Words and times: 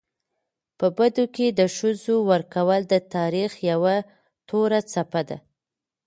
په 0.77 0.87
بدو 0.97 1.25
کي 1.35 1.47
د 1.59 1.61
ښځو 1.77 2.15
ورکول 2.31 2.81
د 2.87 2.93
تاریخ 3.15 3.51
یوه 3.71 3.95
توره 4.49 4.79
څپه 4.91 5.21
ده. 5.29 5.37